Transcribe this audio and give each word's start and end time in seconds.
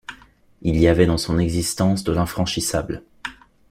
Il 0.63 0.77
y 0.79 0.87
avait 0.87 1.05
dans 1.05 1.19
son 1.19 1.37
existence 1.37 2.03
de 2.03 2.11
l’infranchissable. 2.11 3.03